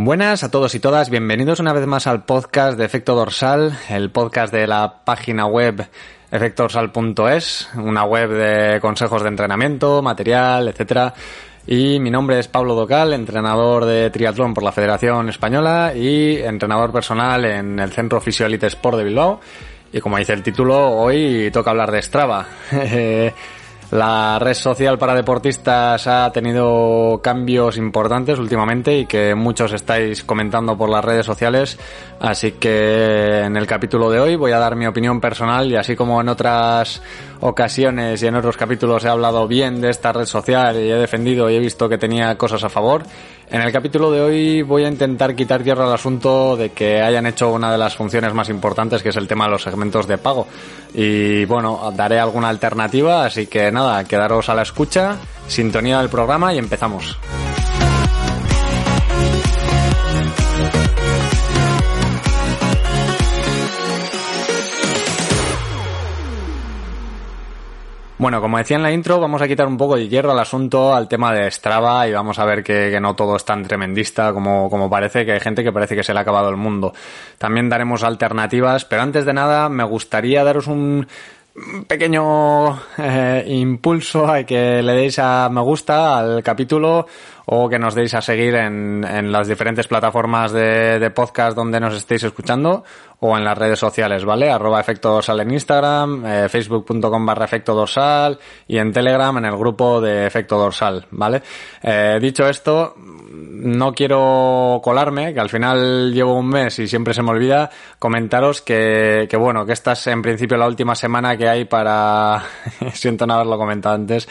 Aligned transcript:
Buenas 0.00 0.44
a 0.44 0.50
todos 0.52 0.76
y 0.76 0.78
todas, 0.78 1.10
bienvenidos 1.10 1.58
una 1.58 1.72
vez 1.72 1.84
más 1.84 2.06
al 2.06 2.24
podcast 2.24 2.78
de 2.78 2.84
Efecto 2.84 3.16
Dorsal, 3.16 3.76
el 3.88 4.12
podcast 4.12 4.52
de 4.52 4.68
la 4.68 5.00
página 5.04 5.46
web 5.46 5.88
efectodorsal.es, 6.30 7.70
una 7.74 8.04
web 8.04 8.30
de 8.30 8.80
consejos 8.80 9.24
de 9.24 9.28
entrenamiento, 9.28 10.00
material, 10.00 10.68
etcétera. 10.68 11.12
Y 11.66 11.98
mi 11.98 12.10
nombre 12.10 12.38
es 12.38 12.46
Pablo 12.46 12.76
Docal, 12.76 13.12
entrenador 13.12 13.86
de 13.86 14.08
triatlón 14.10 14.54
por 14.54 14.62
la 14.62 14.70
Federación 14.70 15.30
Española 15.30 15.92
y 15.92 16.36
entrenador 16.36 16.92
personal 16.92 17.44
en 17.44 17.80
el 17.80 17.90
Centro 17.90 18.20
Fisiolite 18.20 18.68
Sport 18.68 18.98
de 18.98 19.04
Bilbao. 19.04 19.40
Y 19.92 19.98
como 20.00 20.18
dice 20.18 20.32
el 20.32 20.44
título, 20.44 20.90
hoy 20.92 21.50
toca 21.52 21.70
hablar 21.70 21.90
de 21.90 22.02
Strava. 22.02 22.46
La 23.90 24.38
red 24.38 24.52
social 24.52 24.98
para 24.98 25.14
deportistas 25.14 26.06
ha 26.06 26.30
tenido 26.30 27.20
cambios 27.22 27.78
importantes 27.78 28.38
últimamente 28.38 28.98
y 28.98 29.06
que 29.06 29.34
muchos 29.34 29.72
estáis 29.72 30.24
comentando 30.24 30.76
por 30.76 30.90
las 30.90 31.02
redes 31.02 31.24
sociales. 31.24 31.78
Así 32.20 32.52
que 32.52 33.40
en 33.44 33.56
el 33.56 33.66
capítulo 33.66 34.10
de 34.10 34.20
hoy 34.20 34.36
voy 34.36 34.52
a 34.52 34.58
dar 34.58 34.76
mi 34.76 34.86
opinión 34.86 35.22
personal 35.22 35.70
y 35.70 35.76
así 35.76 35.96
como 35.96 36.20
en 36.20 36.28
otras 36.28 37.00
ocasiones 37.40 38.22
y 38.22 38.26
en 38.26 38.36
otros 38.36 38.58
capítulos 38.58 39.06
he 39.06 39.08
hablado 39.08 39.48
bien 39.48 39.80
de 39.80 39.88
esta 39.88 40.12
red 40.12 40.26
social 40.26 40.76
y 40.76 40.90
he 40.90 40.96
defendido 40.96 41.48
y 41.48 41.56
he 41.56 41.58
visto 41.58 41.88
que 41.88 41.96
tenía 41.96 42.36
cosas 42.36 42.64
a 42.64 42.68
favor, 42.68 43.04
en 43.50 43.62
el 43.62 43.72
capítulo 43.72 44.10
de 44.10 44.20
hoy 44.20 44.62
voy 44.62 44.84
a 44.84 44.88
intentar 44.88 45.34
quitar 45.34 45.62
tierra 45.62 45.86
al 45.86 45.92
asunto 45.92 46.56
de 46.56 46.70
que 46.70 47.00
hayan 47.00 47.26
hecho 47.26 47.50
una 47.50 47.72
de 47.72 47.78
las 47.78 47.96
funciones 47.96 48.34
más 48.34 48.48
importantes, 48.48 49.02
que 49.02 49.08
es 49.08 49.16
el 49.16 49.26
tema 49.26 49.46
de 49.46 49.52
los 49.52 49.62
segmentos 49.62 50.06
de 50.06 50.18
pago. 50.18 50.46
Y 50.94 51.44
bueno, 51.46 51.92
daré 51.94 52.18
alguna 52.18 52.48
alternativa, 52.48 53.24
así 53.24 53.46
que 53.46 53.70
nada, 53.72 54.04
quedaros 54.04 54.48
a 54.48 54.54
la 54.54 54.62
escucha, 54.62 55.16
sintonía 55.46 55.98
del 55.98 56.08
programa 56.08 56.54
y 56.54 56.58
empezamos. 56.58 57.18
Bueno, 68.18 68.40
como 68.40 68.58
decía 68.58 68.76
en 68.76 68.82
la 68.82 68.90
intro, 68.90 69.20
vamos 69.20 69.40
a 69.42 69.46
quitar 69.46 69.68
un 69.68 69.76
poco 69.76 69.94
de 69.94 70.08
hierro 70.08 70.32
al 70.32 70.40
asunto, 70.40 70.92
al 70.92 71.06
tema 71.06 71.32
de 71.32 71.48
Strava 71.52 72.08
y 72.08 72.12
vamos 72.12 72.40
a 72.40 72.44
ver 72.44 72.64
que, 72.64 72.98
no 73.00 73.14
todo 73.14 73.36
es 73.36 73.44
tan 73.44 73.62
tremendista 73.62 74.32
como, 74.32 74.68
como 74.68 74.90
parece, 74.90 75.24
que 75.24 75.32
hay 75.32 75.40
gente 75.40 75.62
que 75.62 75.70
parece 75.70 75.94
que 75.94 76.02
se 76.02 76.12
le 76.12 76.18
ha 76.18 76.22
acabado 76.22 76.48
el 76.48 76.56
mundo. 76.56 76.92
También 77.38 77.68
daremos 77.68 78.02
alternativas, 78.02 78.84
pero 78.84 79.02
antes 79.02 79.24
de 79.24 79.32
nada 79.32 79.68
me 79.68 79.84
gustaría 79.84 80.42
daros 80.42 80.66
un 80.66 81.06
pequeño 81.86 82.76
eh, 82.98 83.44
impulso 83.46 84.26
a 84.26 84.42
que 84.42 84.82
le 84.82 84.92
deis 84.94 85.18
a 85.20 85.48
me 85.48 85.60
gusta 85.60 86.18
al 86.18 86.42
capítulo 86.42 87.06
o 87.50 87.66
que 87.68 87.78
nos 87.78 87.94
deis 87.94 88.12
a 88.12 88.20
seguir 88.20 88.54
en, 88.56 89.02
en 89.04 89.32
las 89.32 89.48
diferentes 89.48 89.88
plataformas 89.88 90.52
de, 90.52 90.98
de, 90.98 91.10
podcast 91.10 91.56
donde 91.56 91.80
nos 91.80 91.94
estéis 91.94 92.22
escuchando 92.24 92.84
o 93.20 93.38
en 93.38 93.42
las 93.44 93.56
redes 93.56 93.78
sociales, 93.78 94.22
¿vale? 94.26 94.50
Arroba 94.50 94.78
efecto 94.78 95.10
dorsal 95.10 95.40
en 95.40 95.52
Instagram, 95.52 96.26
eh, 96.26 96.48
facebook.com 96.50 97.24
barra 97.24 97.46
efecto 97.46 97.74
dorsal 97.74 98.38
y 98.66 98.76
en 98.76 98.92
Telegram 98.92 99.34
en 99.38 99.46
el 99.46 99.56
grupo 99.56 99.98
de 99.98 100.26
efecto 100.26 100.58
dorsal, 100.58 101.06
¿vale? 101.10 101.42
Eh, 101.82 102.18
dicho 102.20 102.46
esto, 102.46 102.94
no 102.98 103.94
quiero 103.94 104.80
colarme, 104.84 105.32
que 105.32 105.40
al 105.40 105.48
final 105.48 106.12
llevo 106.12 106.34
un 106.34 106.48
mes 106.48 106.78
y 106.78 106.86
siempre 106.86 107.14
se 107.14 107.22
me 107.22 107.30
olvida 107.30 107.70
comentaros 107.98 108.60
que, 108.60 109.26
que 109.28 109.36
bueno, 109.38 109.64
que 109.64 109.72
esta 109.72 109.92
es 109.92 110.06
en 110.06 110.20
principio 110.20 110.58
la 110.58 110.66
última 110.66 110.94
semana 110.94 111.34
que 111.38 111.48
hay 111.48 111.64
para, 111.64 112.42
siento 112.92 113.26
no 113.26 113.34
haberlo 113.34 113.56
comentado 113.56 113.94
antes, 113.94 114.28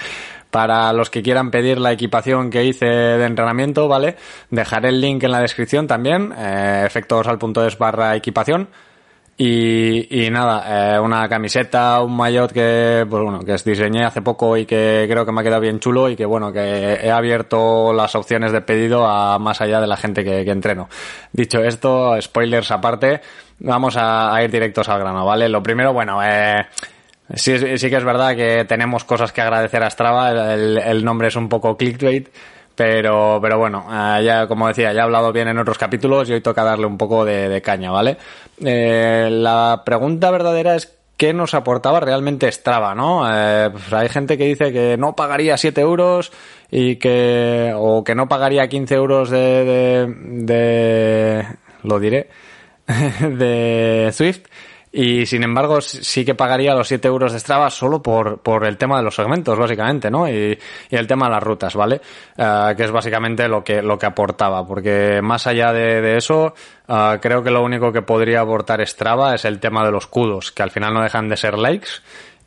para 0.51 0.91
los 0.93 1.09
que 1.09 1.21
quieran 1.21 1.51
pedir 1.51 1.79
la 1.79 1.91
equipación 1.91 2.49
que 2.49 2.65
hice 2.65 2.85
de 2.85 3.25
entrenamiento, 3.25 3.87
¿vale? 3.87 4.15
Dejaré 4.49 4.89
el 4.89 5.01
link 5.01 5.23
en 5.23 5.31
la 5.31 5.41
descripción 5.41 5.87
también, 5.87 6.33
eh, 6.37 6.83
efectosal.es 6.85 7.77
barra 7.77 8.15
equipación. 8.15 8.69
Y, 9.39 10.25
y 10.25 10.31
nada, 10.31 10.95
eh, 10.95 10.99
una 10.99 11.29
camiseta, 11.29 12.01
un 12.01 12.17
maillot 12.17 12.51
que, 12.51 13.05
pues 13.07 13.21
bueno, 13.21 13.41
que 13.41 13.55
diseñé 13.63 14.03
hace 14.03 14.23
poco 14.23 14.57
y 14.57 14.65
que 14.65 15.05
creo 15.07 15.27
que 15.27 15.31
me 15.31 15.41
ha 15.41 15.43
quedado 15.43 15.61
bien 15.61 15.79
chulo 15.79 16.09
y 16.09 16.15
que 16.15 16.25
bueno, 16.25 16.51
que 16.51 16.95
he 17.03 17.11
abierto 17.11 17.93
las 17.93 18.15
opciones 18.15 18.51
de 18.51 18.61
pedido 18.61 19.05
a 19.05 19.37
más 19.37 19.61
allá 19.61 19.79
de 19.79 19.85
la 19.85 19.95
gente 19.95 20.23
que, 20.23 20.43
que 20.43 20.49
entreno. 20.49 20.89
Dicho 21.31 21.59
esto, 21.63 22.19
spoilers 22.19 22.71
aparte, 22.71 23.21
vamos 23.59 23.95
a, 23.95 24.35
a, 24.35 24.43
ir 24.43 24.49
directos 24.49 24.89
al 24.89 25.01
grano, 25.01 25.23
¿vale? 25.23 25.47
Lo 25.49 25.61
primero, 25.61 25.93
bueno, 25.93 26.19
eh, 26.23 26.65
Sí, 27.33 27.77
sí 27.77 27.89
que 27.89 27.97
es 27.97 28.03
verdad 28.05 28.35
que 28.35 28.63
tenemos 28.65 29.03
cosas 29.03 29.33
que 29.33 29.41
agradecer 29.41 29.83
a 29.83 29.89
Strava, 29.89 30.53
el, 30.53 31.03
nombre 31.03 31.27
es 31.27 31.35
un 31.35 31.49
poco 31.49 31.75
clickbait, 31.75 32.29
pero, 32.73 33.39
pero 33.41 33.57
bueno, 33.57 33.85
eh, 33.91 34.23
ya 34.23 34.47
como 34.47 34.67
decía, 34.67 34.93
ya 34.93 35.01
he 35.01 35.03
hablado 35.03 35.33
bien 35.33 35.49
en 35.49 35.57
otros 35.57 35.77
capítulos 35.77 36.29
y 36.29 36.33
hoy 36.33 36.41
toca 36.41 36.63
darle 36.63 36.85
un 36.85 36.97
poco 36.97 37.25
de, 37.25 37.49
de 37.49 37.61
caña, 37.61 37.91
¿vale? 37.91 38.17
Eh, 38.63 39.27
la 39.29 39.81
pregunta 39.85 40.31
verdadera 40.31 40.75
es 40.75 40.97
qué 41.17 41.33
nos 41.33 41.53
aportaba 41.53 41.99
realmente 41.99 42.49
Strava, 42.49 42.95
¿no? 42.95 43.27
Eh, 43.29 43.71
pues 43.71 43.91
hay 43.91 44.07
gente 44.07 44.37
que 44.37 44.45
dice 44.45 44.71
que 44.71 44.95
no 44.97 45.15
pagaría 45.15 45.57
7 45.57 45.81
euros 45.81 46.31
y 46.71 46.95
que, 46.95 47.73
o 47.75 48.05
que 48.05 48.15
no 48.15 48.29
pagaría 48.29 48.69
15 48.69 48.95
euros 48.95 49.29
de, 49.29 49.65
de, 49.65 50.15
de 50.45 51.45
lo 51.83 51.99
diré, 51.99 52.29
de 53.19 54.11
Swift 54.13 54.45
y 54.99 55.27
sin 55.27 55.43
embargo, 55.43 55.79
sí 55.79 56.25
que 56.25 56.33
pagaría 56.33 56.73
los 56.73 56.87
7 56.87 57.07
euros 57.07 57.31
de 57.31 57.39
Strava 57.39 57.69
solo 57.69 58.01
por, 58.01 58.39
por 58.39 58.65
el 58.65 58.77
tema 58.77 58.97
de 58.97 59.03
los 59.03 59.13
segmentos, 59.13 59.55
básicamente, 59.55 60.09
¿no? 60.09 60.27
Y, 60.27 60.57
y 60.89 60.95
el 60.95 61.05
tema 61.05 61.27
de 61.27 61.33
las 61.33 61.43
rutas, 61.43 61.75
¿vale? 61.75 62.01
Uh, 62.35 62.75
que 62.75 62.83
es 62.83 62.89
básicamente 62.89 63.47
lo 63.47 63.63
que, 63.63 63.83
lo 63.83 63.99
que 63.99 64.07
aportaba. 64.07 64.65
Porque 64.65 65.19
más 65.21 65.45
allá 65.45 65.71
de, 65.71 66.17
eso, 66.17 66.55
uh, 66.87 67.19
creo 67.21 67.43
que 67.43 67.51
lo 67.51 67.61
único 67.63 67.91
que 67.91 68.01
podría 68.01 68.41
aportar 68.41 68.81
Strava 68.87 69.35
es 69.35 69.45
el 69.45 69.59
tema 69.59 69.85
de 69.85 69.91
los 69.91 70.07
kudos, 70.07 70.51
que 70.51 70.63
al 70.63 70.71
final 70.71 70.95
no 70.95 71.03
dejan 71.03 71.29
de 71.29 71.37
ser 71.37 71.59
likes. 71.59 71.89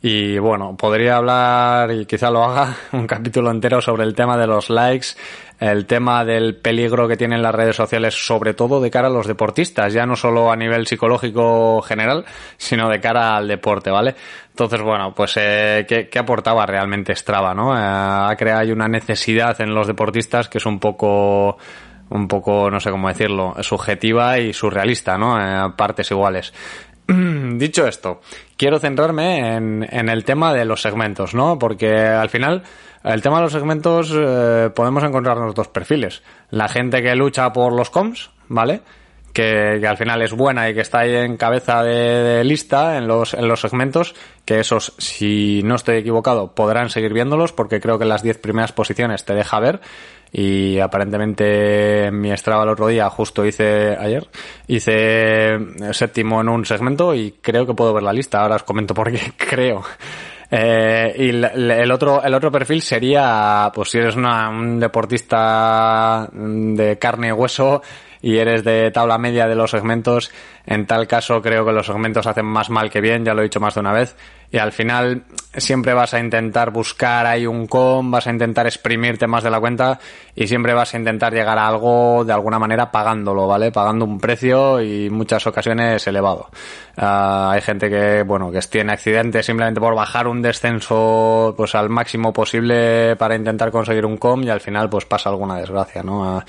Y 0.03 0.39
bueno, 0.39 0.75
podría 0.75 1.17
hablar, 1.17 1.91
y 1.91 2.05
quizá 2.07 2.31
lo 2.31 2.43
haga, 2.43 2.75
un 2.93 3.05
capítulo 3.05 3.51
entero 3.51 3.81
sobre 3.81 4.03
el 4.03 4.15
tema 4.15 4.35
de 4.35 4.47
los 4.47 4.71
likes, 4.71 5.09
el 5.59 5.85
tema 5.85 6.25
del 6.25 6.55
peligro 6.55 7.07
que 7.07 7.15
tienen 7.15 7.43
las 7.43 7.53
redes 7.53 7.75
sociales, 7.75 8.15
sobre 8.15 8.55
todo 8.55 8.81
de 8.81 8.89
cara 8.89 9.09
a 9.09 9.11
los 9.11 9.27
deportistas, 9.27 9.93
ya 9.93 10.07
no 10.07 10.15
solo 10.15 10.51
a 10.51 10.55
nivel 10.55 10.87
psicológico 10.87 11.83
general, 11.83 12.25
sino 12.57 12.89
de 12.89 12.99
cara 12.99 13.37
al 13.37 13.47
deporte, 13.47 13.91
¿vale? 13.91 14.15
Entonces, 14.49 14.81
bueno, 14.81 15.13
pues, 15.13 15.37
eh, 15.37 15.85
¿qué, 15.87 16.09
¿qué, 16.09 16.17
aportaba 16.17 16.65
realmente 16.65 17.15
Strava, 17.15 17.53
no? 17.53 17.77
Eh, 17.77 17.79
ha 17.79 18.35
creado 18.35 18.73
una 18.73 18.87
necesidad 18.87 19.61
en 19.61 19.75
los 19.75 19.85
deportistas 19.85 20.49
que 20.49 20.57
es 20.57 20.65
un 20.65 20.79
poco 20.79 21.57
un 22.11 22.27
poco, 22.27 22.69
no 22.69 22.79
sé 22.79 22.91
cómo 22.91 23.07
decirlo, 23.07 23.55
subjetiva 23.61 24.37
y 24.37 24.51
surrealista, 24.51 25.17
¿no? 25.17 25.39
Eh, 25.39 25.71
partes 25.77 26.11
iguales. 26.11 26.53
Dicho 27.57 27.87
esto, 27.87 28.21
quiero 28.57 28.79
centrarme 28.79 29.55
en, 29.55 30.09
el 30.09 30.23
tema 30.23 30.53
de 30.53 30.65
los 30.65 30.81
segmentos, 30.81 31.33
¿no? 31.33 31.57
Porque 31.59 31.97
al 31.97 32.29
final, 32.29 32.63
el 33.03 33.21
tema 33.21 33.37
de 33.37 33.43
los 33.43 33.51
segmentos, 33.51 34.13
eh, 34.15 34.69
podemos 34.73 35.03
encontrarnos 35.03 35.55
dos 35.55 35.67
perfiles. 35.67 36.23
La 36.49 36.67
gente 36.67 37.01
que 37.01 37.15
lucha 37.15 37.51
por 37.53 37.73
los 37.73 37.89
comms, 37.89 38.29
¿vale? 38.47 38.81
Que, 39.33 39.77
que, 39.79 39.87
al 39.87 39.97
final 39.97 40.21
es 40.21 40.33
buena 40.33 40.69
y 40.69 40.73
que 40.73 40.81
está 40.81 40.99
ahí 40.99 41.15
en 41.15 41.37
cabeza 41.37 41.83
de, 41.83 41.93
de, 41.93 42.43
lista 42.43 42.97
en 42.97 43.07
los, 43.07 43.33
en 43.33 43.47
los 43.47 43.61
segmentos, 43.61 44.13
que 44.43 44.59
esos, 44.59 44.93
si 44.97 45.61
no 45.63 45.75
estoy 45.75 45.97
equivocado, 45.97 46.53
podrán 46.53 46.89
seguir 46.89 47.13
viéndolos 47.13 47.53
porque 47.53 47.79
creo 47.79 47.97
que 47.97 48.03
las 48.03 48.23
10 48.23 48.39
primeras 48.39 48.73
posiciones 48.73 49.23
te 49.23 49.33
deja 49.33 49.59
ver 49.61 49.79
y 50.31 50.79
aparentemente 50.79 52.05
en 52.05 52.19
mi 52.19 52.35
Strava 52.37 52.63
el 52.63 52.69
otro 52.69 52.87
día, 52.87 53.09
justo 53.09 53.45
hice 53.45 53.97
ayer, 53.97 54.27
hice 54.67 55.57
séptimo 55.91 56.39
en 56.41 56.49
un 56.49 56.65
segmento 56.65 57.13
y 57.13 57.33
creo 57.41 57.65
que 57.65 57.73
puedo 57.73 57.93
ver 57.93 58.03
la 58.03 58.13
lista, 58.13 58.41
ahora 58.41 58.55
os 58.55 58.63
comento 58.63 58.93
por 58.93 59.11
qué 59.11 59.33
creo. 59.37 59.83
Eh, 60.49 61.15
y 61.17 61.29
el 61.29 61.91
otro, 61.91 62.21
el 62.23 62.33
otro 62.33 62.51
perfil 62.51 62.81
sería, 62.81 63.71
pues 63.73 63.89
si 63.89 63.99
eres 63.99 64.15
una, 64.15 64.49
un 64.49 64.79
deportista 64.79 66.29
de 66.31 66.97
carne 66.97 67.29
y 67.29 67.31
hueso 67.31 67.81
y 68.21 68.37
eres 68.37 68.63
de 68.63 68.91
tabla 68.91 69.17
media 69.17 69.47
de 69.47 69.55
los 69.55 69.71
segmentos, 69.71 70.31
en 70.65 70.85
tal 70.85 71.07
caso 71.07 71.41
creo 71.41 71.65
que 71.65 71.71
los 71.71 71.87
segmentos 71.87 72.27
hacen 72.27 72.45
más 72.45 72.69
mal 72.69 72.89
que 72.89 73.01
bien, 73.01 73.25
ya 73.25 73.33
lo 73.33 73.41
he 73.41 73.45
dicho 73.45 73.59
más 73.59 73.73
de 73.73 73.79
una 73.79 73.93
vez, 73.93 74.15
y 74.51 74.57
al 74.57 74.73
final 74.73 75.23
siempre 75.55 75.93
vas 75.93 76.13
a 76.13 76.19
intentar 76.19 76.71
buscar 76.71 77.25
ahí 77.25 77.47
un 77.47 77.67
com, 77.67 78.11
vas 78.11 78.27
a 78.27 78.31
intentar 78.31 78.65
exprimirte 78.65 79.25
más 79.25 79.43
de 79.43 79.49
la 79.49 79.61
cuenta 79.61 79.97
y 80.35 80.47
siempre 80.47 80.73
vas 80.73 80.93
a 80.93 80.97
intentar 80.97 81.33
llegar 81.33 81.57
a 81.57 81.67
algo 81.67 82.25
de 82.25 82.33
alguna 82.33 82.59
manera 82.59 82.91
pagándolo, 82.91 83.47
¿vale? 83.47 83.71
Pagando 83.71 84.03
un 84.03 84.19
precio 84.19 84.81
y 84.81 85.09
muchas 85.09 85.47
ocasiones 85.47 86.05
elevado. 86.05 86.49
Ah, 86.97 87.51
hay 87.53 87.61
gente 87.61 87.89
que, 87.89 88.23
bueno, 88.23 88.51
que 88.51 88.59
tiene 88.59 88.91
accidentes 88.91 89.45
simplemente 89.45 89.79
por 89.79 89.95
bajar 89.95 90.27
un 90.27 90.41
descenso 90.41 91.53
pues 91.55 91.73
al 91.73 91.89
máximo 91.89 92.33
posible 92.33 93.15
para 93.15 93.35
intentar 93.35 93.71
conseguir 93.71 94.05
un 94.05 94.17
com 94.17 94.43
y 94.43 94.49
al 94.49 94.59
final 94.59 94.89
pues 94.89 95.05
pasa 95.05 95.29
alguna 95.29 95.57
desgracia, 95.57 96.03
¿no? 96.03 96.37
Ah, 96.37 96.45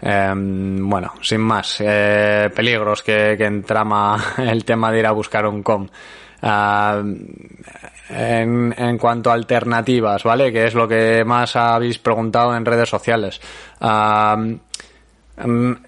em, 0.00 0.88
bueno, 0.88 1.12
sin 1.20 1.40
más, 1.40 1.80
eh, 1.80 2.50
peligros 2.54 3.02
que, 3.02 3.32
entrama 3.32 4.22
el 4.38 4.64
tema 4.64 4.90
de 4.90 4.98
ir 5.00 5.06
a 5.06 5.12
buscar 5.12 5.46
un 5.46 5.62
com. 5.62 5.88
Ah, 6.42 7.02
en, 8.10 8.74
en, 8.76 8.98
cuanto 8.98 9.30
a 9.30 9.34
alternativas, 9.34 10.22
¿vale? 10.24 10.52
Que 10.52 10.66
es 10.66 10.74
lo 10.74 10.86
que 10.86 11.24
más 11.24 11.56
habéis 11.56 11.98
preguntado 11.98 12.54
en 12.54 12.66
redes 12.66 12.88
sociales. 12.90 13.40
Uh, 13.80 14.58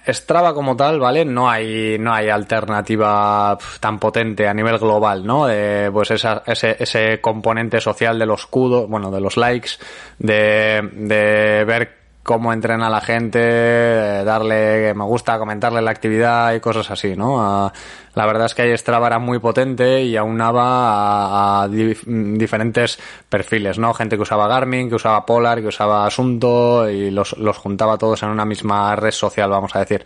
Strava 0.08 0.52
como 0.54 0.76
tal, 0.76 0.98
¿vale? 0.98 1.24
No 1.24 1.48
hay, 1.48 1.98
no 2.00 2.12
hay 2.12 2.28
alternativa 2.28 3.56
tan 3.78 3.98
potente 4.00 4.48
a 4.48 4.54
nivel 4.54 4.78
global, 4.78 5.24
¿no? 5.24 5.46
De, 5.46 5.88
pues 5.92 6.10
ese, 6.10 6.76
ese 6.78 7.20
componente 7.20 7.80
social 7.80 8.18
de 8.18 8.26
los 8.26 8.46
cudos, 8.46 8.88
bueno, 8.88 9.10
de 9.12 9.20
los 9.20 9.36
likes, 9.36 9.70
de, 10.18 10.90
de 10.92 11.64
ver 11.64 12.05
cómo 12.26 12.52
entrena 12.52 12.90
la 12.90 13.00
gente, 13.00 13.38
darle 14.24 14.92
me 14.94 15.04
gusta, 15.04 15.38
comentarle 15.38 15.80
la 15.80 15.92
actividad 15.92 16.52
y 16.54 16.60
cosas 16.60 16.90
así, 16.90 17.14
¿no? 17.16 17.72
La 18.16 18.24
verdad 18.24 18.46
es 18.46 18.54
que 18.54 18.76
Strava 18.78 19.08
era 19.08 19.18
muy 19.18 19.38
potente 19.40 20.02
y 20.02 20.16
aunaba 20.16 21.60
a, 21.60 21.64
a 21.64 21.68
diferentes 21.68 22.98
perfiles, 23.28 23.78
¿no? 23.78 23.92
Gente 23.92 24.16
que 24.16 24.22
usaba 24.22 24.48
Garmin, 24.48 24.88
que 24.88 24.94
usaba 24.94 25.26
Polar, 25.26 25.60
que 25.60 25.66
usaba 25.66 26.06
Asunto 26.06 26.88
y 26.88 27.10
los, 27.10 27.36
los 27.36 27.58
juntaba 27.58 27.98
todos 27.98 28.22
en 28.22 28.30
una 28.30 28.46
misma 28.46 28.96
red 28.96 29.10
social, 29.10 29.50
vamos 29.50 29.76
a 29.76 29.80
decir. 29.80 30.02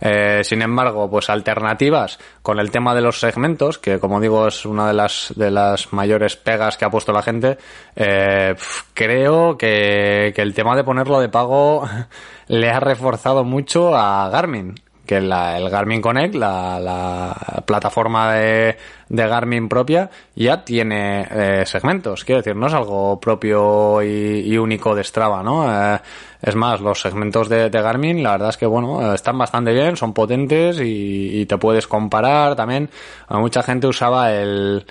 Eh, 0.00 0.42
sin 0.44 0.62
embargo, 0.62 1.10
pues 1.10 1.30
alternativas 1.30 2.20
con 2.42 2.60
el 2.60 2.70
tema 2.70 2.94
de 2.94 3.00
los 3.00 3.18
segmentos, 3.18 3.78
que 3.78 3.98
como 3.98 4.20
digo 4.20 4.46
es 4.46 4.64
una 4.64 4.86
de 4.86 4.94
las, 4.94 5.32
de 5.34 5.50
las 5.50 5.92
mayores 5.92 6.36
pegas 6.36 6.76
que 6.76 6.84
ha 6.84 6.90
puesto 6.90 7.12
la 7.12 7.22
gente, 7.22 7.58
eh, 7.96 8.54
creo 8.94 9.58
que, 9.58 10.32
que 10.32 10.42
el 10.42 10.54
tema 10.54 10.76
de 10.76 10.84
ponerlo 10.84 11.18
de 11.18 11.28
pago 11.28 11.88
le 12.46 12.70
ha 12.70 12.78
reforzado 12.78 13.42
mucho 13.42 13.96
a 13.96 14.28
Garmin 14.28 14.76
que 15.08 15.22
la, 15.22 15.56
el 15.56 15.70
Garmin 15.70 16.02
Connect, 16.02 16.34
la, 16.34 16.78
la 16.78 17.62
plataforma 17.64 18.34
de, 18.34 18.76
de, 19.08 19.26
Garmin 19.26 19.66
propia, 19.66 20.10
ya 20.36 20.62
tiene 20.62 21.26
eh, 21.30 21.62
segmentos. 21.64 22.24
Quiero 22.24 22.42
decir, 22.42 22.54
no 22.54 22.66
es 22.66 22.74
algo 22.74 23.18
propio 23.18 24.02
y, 24.02 24.52
y 24.52 24.58
único 24.58 24.94
de 24.94 25.02
Strava, 25.02 25.42
¿no? 25.42 25.64
Eh, 25.66 25.98
es 26.42 26.54
más, 26.54 26.82
los 26.82 27.00
segmentos 27.00 27.48
de, 27.48 27.70
de, 27.70 27.82
Garmin, 27.82 28.22
la 28.22 28.32
verdad 28.32 28.50
es 28.50 28.58
que, 28.58 28.66
bueno, 28.66 29.14
están 29.14 29.38
bastante 29.38 29.72
bien, 29.72 29.96
son 29.96 30.12
potentes 30.12 30.78
y, 30.78 31.40
y 31.40 31.46
te 31.46 31.56
puedes 31.56 31.86
comparar 31.86 32.54
también. 32.54 32.90
Mucha 33.30 33.62
gente 33.62 33.86
usaba 33.86 34.30
el... 34.32 34.84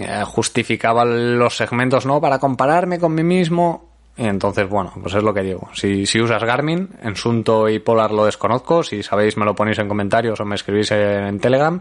Eh, 0.00 0.22
justificaba 0.24 1.04
los 1.04 1.56
segmentos, 1.56 2.06
¿no? 2.06 2.20
Para 2.20 2.38
compararme 2.38 3.00
con 3.00 3.14
mí 3.14 3.24
mismo 3.24 3.91
entonces, 4.16 4.68
bueno, 4.68 4.92
pues 5.00 5.14
es 5.14 5.22
lo 5.22 5.32
que 5.32 5.42
digo. 5.42 5.70
Si, 5.72 6.04
si 6.04 6.20
usas 6.20 6.44
Garmin, 6.44 6.88
en 7.02 7.16
Sunto 7.16 7.68
y 7.68 7.78
Polar 7.78 8.10
lo 8.10 8.26
desconozco. 8.26 8.82
Si 8.82 9.02
sabéis, 9.02 9.36
me 9.36 9.44
lo 9.44 9.54
ponéis 9.54 9.78
en 9.78 9.88
comentarios 9.88 10.38
o 10.40 10.44
me 10.44 10.54
escribís 10.54 10.90
en 10.90 11.38
Telegram. 11.40 11.80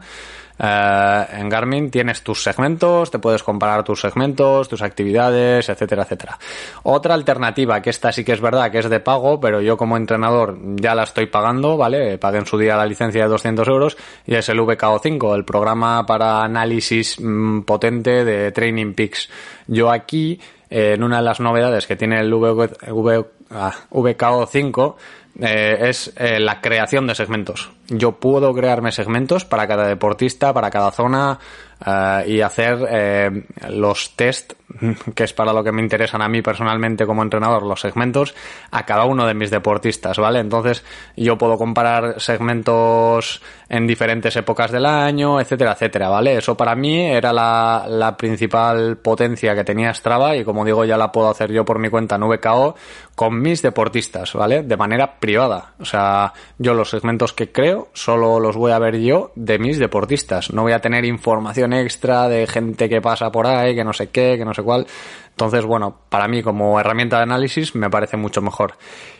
Eh, 0.64 1.26
en 1.34 1.50
Garmin 1.50 1.90
tienes 1.90 2.24
tus 2.24 2.44
segmentos, 2.44 3.10
te 3.10 3.20
puedes 3.20 3.42
comparar 3.42 3.84
tus 3.84 4.00
segmentos, 4.00 4.70
tus 4.70 4.82
actividades, 4.82 5.68
etcétera, 5.68 6.04
etcétera. 6.04 6.38
Otra 6.84 7.16
alternativa, 7.16 7.82
que 7.82 7.90
esta 7.90 8.12
sí 8.12 8.24
que 8.24 8.34
es 8.34 8.42
verdad 8.42 8.72
que 8.72 8.80
es 8.80 8.90
de 8.90 9.00
pago, 9.00 9.40
pero 9.40 9.60
yo 9.60 9.76
como 9.76 9.98
entrenador 9.98 10.58
ya 10.76 10.94
la 10.94 11.04
estoy 11.04 11.26
pagando, 11.26 11.78
¿vale? 11.78 12.18
Pagué 12.18 12.38
en 12.38 12.46
su 12.46 12.58
día 12.58 12.78
la 12.78 12.86
licencia 12.86 13.24
de 13.24 13.30
200 13.30 13.68
euros 13.68 13.98
y 14.26 14.36
es 14.36 14.48
el 14.50 14.60
VKO5, 14.60 15.36
el 15.36 15.46
programa 15.46 16.06
para 16.06 16.44
análisis 16.44 17.20
mmm, 17.20 17.62
potente 17.62 18.24
de 18.24 18.52
Training 18.52 18.94
Peaks. 18.94 19.30
Yo 19.68 19.90
aquí 19.92 20.40
en 20.72 21.04
una 21.04 21.18
de 21.18 21.24
las 21.24 21.42
novedades 21.42 21.86
que 21.86 21.98
tiene 21.98 22.20
el 22.22 22.34
v, 22.34 22.54
v, 22.54 23.26
ah, 23.52 23.74
VKO5 23.92 24.96
eh, 25.40 25.78
es 25.90 26.14
eh, 26.18 26.40
la 26.40 26.60
creación 26.60 27.08
de 27.08 27.16
segmentos. 27.16 27.72
Yo 27.88 28.14
puedo 28.14 28.54
crearme 28.54 28.92
segmentos 28.92 29.46
para 29.46 29.68
cada 29.68 29.88
deportista, 29.88 30.54
para 30.54 30.70
cada 30.70 30.92
zona 30.92 31.40
uh, 31.86 32.28
y 32.28 32.42
hacer 32.42 32.88
eh, 32.90 33.44
los 33.70 34.16
test, 34.16 34.54
que 35.16 35.24
es 35.24 35.34
para 35.34 35.52
lo 35.52 35.64
que 35.64 35.72
me 35.72 35.82
interesan 35.82 36.22
a 36.22 36.30
mí 36.30 36.42
personalmente 36.42 37.06
como 37.06 37.22
entrenador, 37.22 37.64
los 37.64 37.82
segmentos 37.82 38.34
a 38.72 38.86
cada 38.86 39.06
uno 39.06 39.26
de 39.26 39.34
mis 39.34 39.52
deportistas, 39.52 40.18
¿vale? 40.20 40.40
Entonces 40.40 40.86
yo 41.18 41.38
puedo 41.38 41.58
comparar 41.58 42.22
segmentos 42.22 43.42
en 43.68 43.88
diferentes 43.88 44.36
épocas 44.38 44.72
del 44.72 44.86
año, 44.86 45.40
etcétera, 45.42 45.74
etcétera, 45.74 46.08
¿vale? 46.10 46.38
Eso 46.38 46.56
para 46.56 46.76
mí 46.76 47.02
era 47.02 47.34
la, 47.34 47.86
la 47.88 48.16
principal 48.16 48.98
potencia 48.98 49.54
que 49.54 49.64
tenía 49.64 49.94
Strava 49.94 50.36
y 50.36 50.46
como 50.46 50.64
digo 50.64 50.86
ya 50.86 50.98
la 50.98 51.12
puedo 51.12 51.30
hacer 51.30 51.52
yo 51.52 51.66
por 51.66 51.80
mi 51.80 51.90
cuenta 51.90 52.16
en 52.16 52.22
VKO 52.22 52.76
con 53.16 53.42
mis 53.42 53.62
deportistas, 53.62 54.34
¿vale? 54.34 54.64
De 54.64 54.78
manera 54.78 55.20
privada. 55.22 55.76
O 55.80 55.86
sea, 55.86 56.34
yo 56.58 56.74
los 56.74 56.90
segmentos 56.90 57.32
que 57.32 57.52
creo 57.52 57.88
solo 57.94 58.42
los 58.42 58.58
voy 58.58 58.74
a 58.74 58.80
ver 58.80 59.00
yo 59.00 59.32
de 59.36 59.60
mis 59.60 59.78
deportistas. 59.80 60.52
No 60.52 60.64
voy 60.64 60.74
a 60.74 60.82
tener 60.82 61.06
información 61.06 61.72
extra 61.72 62.28
de 62.28 62.48
gente 62.48 62.90
que 62.90 63.00
pasa 63.00 63.32
por 63.32 63.48
ahí, 63.48 63.74
que 63.74 63.86
no 63.86 63.94
sé 63.94 64.10
qué, 64.10 64.36
que 64.38 64.44
no 64.44 64.54
sé 64.54 64.64
cuál. 64.64 64.88
Entonces, 65.30 65.64
bueno, 65.64 65.96
para 66.10 66.28
mí 66.28 66.42
como 66.42 66.78
herramienta 66.80 67.18
de 67.18 67.24
análisis 67.24 67.76
me 67.76 67.90
parece 67.90 68.18
mucho 68.18 68.42
mejor. 68.42 68.74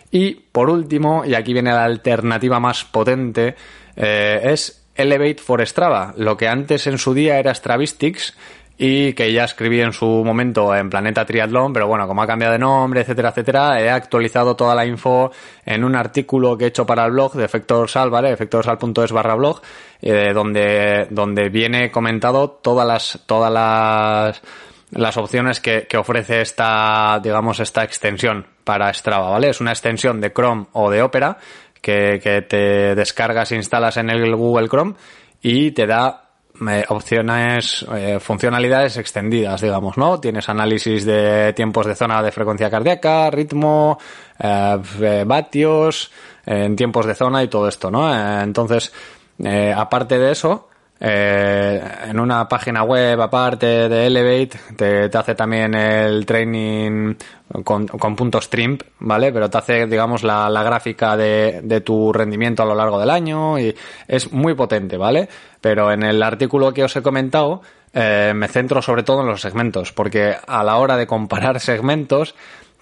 Y 0.10 0.34
por 0.34 0.70
último, 0.70 1.24
y 1.24 1.36
aquí 1.36 1.54
viene 1.54 1.72
la 1.72 1.86
alternativa 1.86 2.60
más 2.60 2.84
potente, 2.84 3.56
eh, 3.96 4.42
es 4.44 4.88
Elevate 4.96 5.38
for 5.38 5.66
Strava. 5.66 6.14
Lo 6.18 6.36
que 6.36 6.48
antes 6.48 6.88
en 6.88 6.98
su 6.98 7.14
día 7.14 7.38
era 7.38 7.54
Stravistics, 7.54 8.36
y 8.84 9.14
que 9.14 9.32
ya 9.32 9.44
escribí 9.44 9.80
en 9.80 9.94
su 9.94 10.08
momento 10.08 10.76
en 10.76 10.90
Planeta 10.90 11.24
Triatlón, 11.24 11.72
pero 11.72 11.86
bueno, 11.86 12.08
como 12.08 12.24
ha 12.24 12.26
cambiado 12.26 12.54
de 12.54 12.58
nombre, 12.58 13.02
etcétera, 13.02 13.30
etcétera, 13.30 13.80
he 13.80 13.92
actualizado 13.92 14.56
toda 14.56 14.74
la 14.74 14.88
info 14.88 15.32
en 15.68 15.84
un 15.84 15.96
artículo 15.96 16.58
que 16.58 16.66
he 16.66 16.68
hecho 16.70 16.84
para 16.84 17.06
el 17.06 17.12
blog 17.12 17.36
de 17.36 17.46
Efector 17.46 17.88
Sal, 17.88 18.10
¿vale? 18.10 18.32
efectorsal.es 18.32 19.12
barra 19.12 19.36
blog, 19.36 19.62
eh, 20.02 20.32
donde, 20.34 21.06
donde 21.12 21.50
viene 21.50 21.92
comentado 21.92 22.50
todas 22.50 22.88
las, 22.88 23.20
todas 23.28 23.54
las, 23.54 24.42
las 24.90 25.16
opciones 25.16 25.60
que, 25.60 25.86
que 25.88 25.98
ofrece 25.98 26.42
esta, 26.42 27.20
digamos, 27.22 27.60
esta 27.60 27.84
extensión 27.84 28.48
para 28.64 28.92
Strava, 28.96 29.30
¿vale? 29.30 29.50
Es 29.50 29.62
una 29.62 29.74
extensión 29.74 30.20
de 30.20 30.34
Chrome 30.34 30.66
o 30.72 30.90
de 30.90 31.04
Opera 31.04 31.38
que, 31.82 32.20
que 32.20 32.42
te 32.42 32.96
descargas 32.96 33.52
e 33.52 33.58
instalas 33.58 33.98
en 33.98 34.10
el 34.10 34.36
Google 34.36 34.70
Chrome 34.70 34.96
y 35.40 35.70
te 35.70 35.86
da 35.86 36.31
eh, 36.70 36.86
opciones, 36.90 37.86
eh, 37.96 38.20
funcionalidades 38.20 38.98
extendidas, 38.98 39.62
digamos, 39.62 39.98
¿no? 39.98 40.20
Tienes 40.20 40.48
análisis 40.50 41.06
de 41.06 41.54
tiempos 41.54 41.86
de 41.86 41.96
zona 41.96 42.22
de 42.22 42.32
frecuencia 42.32 42.70
cardíaca, 42.70 43.30
ritmo, 43.32 43.98
eh, 44.40 45.24
vatios, 45.26 46.12
en 46.46 46.76
tiempos 46.76 47.06
de 47.06 47.16
zona 47.16 47.44
y 47.44 47.48
todo 47.48 47.68
esto, 47.68 47.92
¿no? 47.92 48.12
entonces, 48.42 48.92
aparte 49.76 50.18
de 50.18 50.32
eso, 50.32 50.71
eh, 51.04 51.82
en 52.10 52.20
una 52.20 52.48
página 52.48 52.84
web 52.84 53.20
aparte 53.20 53.90
de 53.90 54.06
Elevate 54.06 54.60
te, 55.10 55.18
hace 55.18 55.34
también 55.34 55.74
el 55.74 56.26
training 56.28 57.16
con, 57.64 57.88
puntos 57.88 58.50
trimp, 58.52 58.84
¿vale? 59.00 59.32
Pero 59.32 59.50
te 59.50 59.58
hace, 59.58 59.88
digamos, 59.88 60.22
la, 60.22 60.48
la 60.48 60.62
gráfica 60.62 61.18
de, 61.18 61.62
de, 61.64 61.82
tu 61.82 62.14
rendimiento 62.14 62.62
a 62.62 62.68
lo 62.68 62.76
largo 62.76 63.00
del 63.00 63.10
año 63.10 63.58
y 63.58 63.76
es 64.08 64.32
muy 64.32 64.54
potente, 64.54 64.96
¿vale? 64.96 65.28
Pero 65.60 65.92
en 65.92 66.04
el 66.04 66.22
artículo 66.22 66.72
que 66.72 66.84
os 66.84 66.96
he 66.96 67.02
comentado 67.02 67.62
eh, 67.94 68.32
me 68.36 68.48
centro 68.48 68.82
sobre 68.82 69.04
todo 69.04 69.22
en 69.22 69.28
los 69.28 69.42
segmentos, 69.42 69.92
porque 69.92 70.36
a 70.48 70.64
la 70.64 70.78
hora 70.78 70.96
de 70.96 71.08
comparar 71.08 71.60
segmentos 71.60 72.36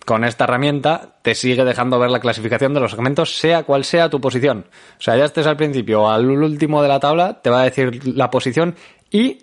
con 0.06 0.24
esta 0.24 0.46
herramienta 0.46 1.18
te 1.22 1.36
sigue 1.36 1.65
dejando 1.65 2.00
ver 2.00 2.10
la 2.10 2.20
clasificación 2.20 2.74
de 2.74 2.79
los 2.79 2.91
segmentos, 2.91 3.38
sea 3.38 3.63
cual 3.63 3.84
sea 3.84 4.10
tu 4.10 4.20
posición. 4.20 4.65
O 4.98 5.01
sea, 5.01 5.18
ya 5.18 5.25
estés 5.25 5.48
al 5.48 5.58
principio 5.58 6.03
o 6.03 6.10
al 6.10 6.29
último 6.29 6.82
de 6.82 6.88
la 6.88 7.00
tabla, 7.00 7.41
te 7.41 7.50
va 7.50 7.62
a 7.62 7.65
decir 7.65 8.08
la 8.08 8.29
posición 8.29 8.75
y 9.12 9.39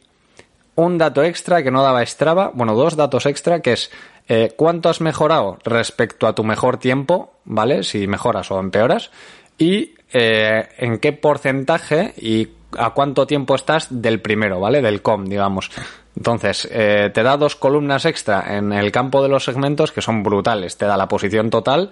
un 0.74 0.98
dato 0.98 1.22
extra 1.22 1.62
que 1.62 1.70
no 1.70 1.82
daba 1.82 2.04
Strava, 2.04 2.50
bueno, 2.54 2.74
dos 2.74 2.96
datos 2.96 3.26
extra, 3.26 3.60
que 3.60 3.72
es 3.72 3.90
eh, 4.28 4.52
cuánto 4.56 4.88
has 4.88 5.00
mejorado 5.00 5.58
respecto 5.64 6.26
a 6.26 6.34
tu 6.34 6.44
mejor 6.44 6.78
tiempo, 6.78 7.34
¿vale? 7.44 7.82
Si 7.82 8.06
mejoras 8.06 8.50
o 8.50 8.60
empeoras, 8.60 9.10
y 9.58 9.94
eh, 10.12 10.68
en 10.78 10.98
qué 10.98 11.12
porcentaje 11.12 12.12
y 12.18 12.48
a 12.78 12.90
cuánto 12.90 13.26
tiempo 13.26 13.54
estás 13.54 13.88
del 13.90 14.20
primero, 14.20 14.60
¿vale? 14.60 14.82
Del 14.82 15.02
com, 15.02 15.24
digamos. 15.24 15.70
Entonces, 16.16 16.66
eh, 16.72 17.10
te 17.12 17.22
da 17.22 17.36
dos 17.36 17.56
columnas 17.56 18.06
extra 18.06 18.56
en 18.56 18.72
el 18.72 18.90
campo 18.90 19.22
de 19.22 19.28
los 19.28 19.44
segmentos 19.44 19.92
que 19.92 20.00
son 20.00 20.22
brutales. 20.22 20.78
Te 20.78 20.86
da 20.86 20.96
la 20.96 21.08
posición 21.08 21.50
total, 21.50 21.90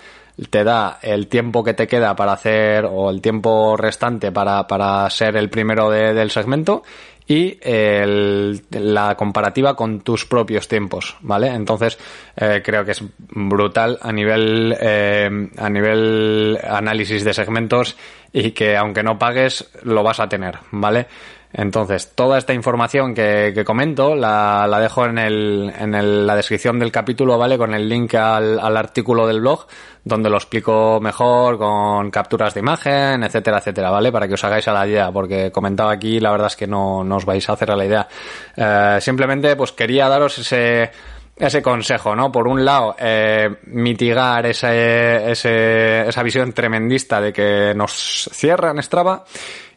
te 0.49 0.65
da 0.65 0.99
el 1.03 1.29
tiempo 1.29 1.63
que 1.63 1.75
te 1.75 1.87
queda 1.87 2.17
para 2.17 2.33
hacer 2.33 2.87
o 2.91 3.11
el 3.11 3.21
tiempo 3.21 3.77
restante 3.77 4.33
para, 4.33 4.67
para 4.67 5.09
ser 5.11 5.37
el 5.37 5.51
primero 5.51 5.91
del 5.91 6.31
segmento 6.31 6.83
y 7.27 7.59
la 7.63 9.15
comparativa 9.17 9.75
con 9.75 10.01
tus 10.01 10.27
propios 10.27 10.69
tiempos, 10.69 11.17
¿vale? 11.23 11.49
Entonces 11.49 11.99
eh, 12.37 12.61
creo 12.63 12.85
que 12.85 12.91
es 12.91 13.03
brutal 13.19 13.99
a 14.03 14.13
nivel 14.13 14.77
eh, 14.79 15.49
a 15.57 15.71
nivel 15.71 16.59
análisis 16.63 17.25
de 17.25 17.33
segmentos 17.33 17.97
y 18.33 18.51
que 18.51 18.77
aunque 18.77 19.03
no 19.03 19.19
pagues 19.19 19.71
lo 19.85 20.03
vas 20.03 20.21
a 20.21 20.29
tener, 20.29 20.59
¿vale? 20.71 21.07
Entonces, 21.57 22.11
toda 22.17 22.37
esta 22.37 22.53
información 22.53 23.15
que, 23.15 23.63
comento 23.65 24.17
la, 24.17 24.67
dejo 24.81 25.07
en, 25.07 25.19
el, 25.19 25.73
en 25.79 26.27
la 26.27 26.35
descripción 26.35 26.81
del 26.81 26.91
capítulo, 26.91 27.39
¿vale? 27.39 27.57
Con 27.57 27.73
el 27.75 27.89
link 27.89 28.17
al, 28.17 28.59
al, 28.59 28.77
artículo 28.77 29.25
del 29.25 29.41
blog, 29.41 29.67
donde 30.03 30.29
lo 30.29 30.37
explico 30.37 30.99
mejor, 31.01 31.57
con 31.57 32.11
capturas 32.11 32.55
de 32.55 32.61
imagen, 32.61 33.23
etcétera, 33.23 33.59
etcétera, 33.59 33.91
¿vale? 33.91 34.11
Para 34.11 34.27
que 34.27 34.35
os 34.35 34.43
hagáis 34.43 34.67
a 34.67 34.73
la 34.73 34.85
idea, 34.85 35.13
porque 35.13 35.53
comentaba 35.53 35.93
aquí, 35.93 36.19
la 36.19 36.33
verdad 36.33 36.49
es 36.49 36.57
que 36.57 36.67
no, 36.67 37.05
no 37.05 37.17
os 37.17 37.25
vais 37.25 37.49
a 37.49 37.53
hacer 37.53 37.71
a 37.71 37.77
la 37.77 37.85
idea. 37.85 38.09
Eh, 38.57 38.99
simplemente, 39.01 39.55
pues 39.55 39.71
quería 39.71 40.09
daros 40.09 40.37
ese 40.39 40.91
ese 41.37 41.63
consejo, 41.63 42.15
¿no? 42.15 42.31
Por 42.31 42.47
un 42.47 42.65
lado, 42.65 42.95
eh, 42.99 43.49
mitigar 43.67 44.47
ese, 44.47 45.31
ese, 45.31 46.09
esa 46.09 46.23
visión 46.23 46.53
tremendista 46.53 47.21
de 47.21 47.33
que 47.33 47.73
nos 47.75 48.29
cierran 48.33 48.83
Strava 48.83 49.25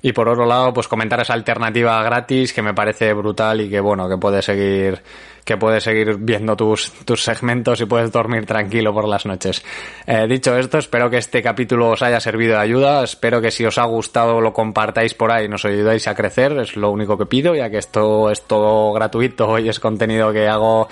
y 0.02 0.14
por 0.14 0.30
otro 0.30 0.46
lado, 0.46 0.72
pues 0.74 0.88
comentar 0.88 1.20
esa 1.20 1.34
alternativa 1.34 2.02
gratis 2.04 2.54
que 2.54 2.62
me 2.62 2.74
parece 2.74 3.14
brutal 3.14 3.62
y 3.62 3.70
que 3.70 3.80
bueno, 3.80 4.08
que 4.08 4.18
puede 4.18 4.42
seguir 4.42 5.02
que 5.48 5.56
puedes 5.56 5.86
seguir 5.86 6.18
viendo 6.20 6.58
tus, 6.58 6.92
tus 7.06 7.24
segmentos 7.24 7.80
y 7.80 7.86
puedes 7.86 8.12
dormir 8.12 8.46
tranquilo 8.46 8.94
por 8.94 9.08
las 9.08 9.26
noches. 9.26 9.64
Eh, 10.06 10.28
dicho 10.28 10.58
esto, 10.58 10.78
espero 10.78 11.10
que 11.10 11.18
este 11.18 11.42
capítulo 11.42 11.92
os 11.92 12.02
haya 12.02 12.20
servido 12.20 12.56
de 12.56 12.60
ayuda. 12.60 13.02
Espero 13.02 13.40
que 13.40 13.50
si 13.50 13.66
os 13.66 13.78
ha 13.78 13.86
gustado 13.86 14.42
lo 14.42 14.52
compartáis 14.52 15.14
por 15.14 15.32
ahí 15.32 15.48
nos 15.48 15.64
ayudáis 15.64 16.06
a 16.10 16.16
crecer. 16.16 16.52
Es 16.60 16.76
lo 16.76 16.92
único 16.92 17.18
que 17.18 17.26
pido, 17.26 17.56
ya 17.56 17.70
que 17.70 17.78
esto 17.78 18.30
es 18.30 18.42
todo 18.42 18.92
gratuito 18.92 19.58
y 19.60 19.70
es 19.70 19.80
contenido 19.80 20.34
que 20.34 20.50
hago 20.50 20.90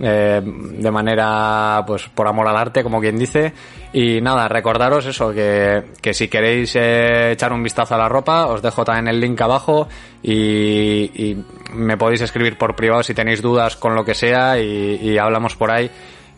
eh, 0.00 0.40
de 0.42 0.90
manera, 0.90 1.84
pues, 1.86 2.08
por 2.08 2.26
amor 2.26 2.48
al 2.48 2.56
arte, 2.56 2.82
como 2.82 3.00
quien 3.00 3.16
dice. 3.16 3.52
Y 3.92 4.20
nada, 4.20 4.48
recordaros 4.48 5.06
eso, 5.06 5.32
que, 5.32 5.84
que 6.00 6.12
si 6.12 6.26
queréis 6.26 6.74
eh, 6.74 7.30
echar 7.32 7.52
un 7.52 7.62
vistazo 7.62 7.94
a 7.94 7.98
la 7.98 8.08
ropa, 8.08 8.46
os 8.46 8.62
dejo 8.62 8.84
también 8.84 9.06
el 9.06 9.20
link 9.20 9.40
abajo 9.40 9.86
y, 10.22 11.30
y 11.30 11.44
me 11.72 11.96
podéis 11.96 12.20
escribir 12.20 12.56
por 12.56 12.76
privado 12.76 13.02
si 13.02 13.14
tenéis 13.14 13.42
dudas 13.42 13.76
con 13.76 13.94
lo 13.94 14.04
que 14.04 14.14
sea 14.14 14.58
y, 14.60 15.18
hablamos 15.18 15.56
por 15.56 15.70
ahí. 15.70 15.90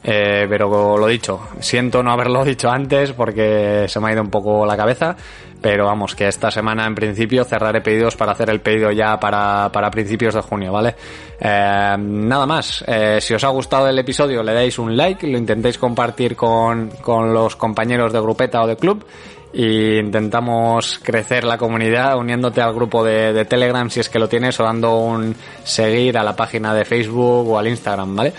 Eh, 0.07 0.47
pero 0.51 0.99
lo 0.99 1.07
dicho, 1.07 1.41
siento 1.61 2.03
no 2.03 2.13
haberlo 2.13 2.45
dicho 2.45 2.71
antes 2.71 3.13
porque 3.13 3.87
se 3.89 4.01
me 4.01 4.09
ha 4.09 4.13
ido 4.13 4.21
un 4.21 4.29
poco 4.29 4.67
la 4.67 4.77
cabeza, 4.77 5.17
pero 5.63 5.87
vamos, 5.87 6.15
que 6.15 6.29
esta 6.29 6.51
semana 6.51 6.87
en 6.87 6.95
principio 6.95 7.43
cerraré 7.45 7.81
pedidos 7.81 8.15
para 8.15 8.33
hacer 8.33 8.51
el 8.51 8.61
pedido 8.61 8.91
ya 8.91 9.19
para, 9.19 9.71
para 9.73 9.91
principios 9.91 10.35
de 10.35 10.43
junio, 10.43 10.73
¿vale? 10.73 10.95
Eh, 11.41 11.97
nada 11.99 12.45
más, 12.45 12.85
eh, 12.87 13.19
si 13.19 13.33
os 13.33 13.45
ha 13.45 13.49
gustado 13.49 13.89
el 13.89 13.99
episodio 13.99 14.43
le 14.43 14.53
dais 14.53 14.79
un 14.79 14.95
like, 14.95 15.27
lo 15.27 15.39
intentéis 15.39 15.79
compartir 15.79 16.37
con, 16.37 16.91
con 17.01 17.33
los 17.33 17.57
compañeros 17.57 18.13
de 18.13 18.21
grupeta 18.21 18.63
o 18.63 18.67
de 18.67 18.77
club 18.77 19.07
y 19.55 19.99
intentamos 19.99 20.99
crecer 21.03 21.45
la 21.45 21.57
comunidad 21.57 22.19
uniéndote 22.19 22.61
al 22.61 22.75
grupo 22.75 23.05
de, 23.05 23.45
Telegram 23.45 23.89
si 23.89 24.01
es 24.01 24.09
que 24.09 24.19
lo 24.19 24.29
tienes 24.29 24.59
o 24.59 24.65
dando 24.65 24.99
un 24.99 25.35
seguir 25.63 26.19
a 26.19 26.25
la 26.25 26.35
página 26.35 26.75
de 26.75 26.85
Facebook 26.85 27.49
o 27.49 27.59
al 27.59 27.69
Instagram, 27.69 28.17
¿vale? 28.17 28.33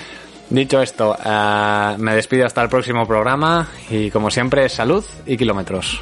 Dicho 0.50 0.81
esto, 0.81 1.15
eh, 1.25 1.95
me 1.98 2.13
despido 2.13 2.45
hasta 2.45 2.62
el 2.62 2.69
próximo 2.69 3.07
programa 3.07 3.67
y 3.89 4.12
como 4.12 4.29
siempre, 4.29 4.69
salud 4.69 5.03
y 5.25 5.38
kilómetros. 5.38 6.01